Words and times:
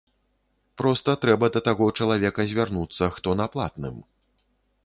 Проста 0.81 1.15
трэба 1.25 1.51
да 1.57 1.61
таго 1.69 1.89
чалавека 1.99 2.47
звярнуцца, 2.53 3.11
хто 3.19 3.37
на 3.41 3.47
платным. 3.57 4.05